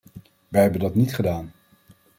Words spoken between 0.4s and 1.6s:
Wij hebben dat niet gedaan.